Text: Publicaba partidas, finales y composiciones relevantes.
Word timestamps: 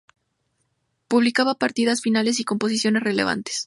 Publicaba 1.07 1.53
partidas, 1.59 2.01
finales 2.01 2.39
y 2.39 2.43
composiciones 2.43 3.03
relevantes. 3.03 3.59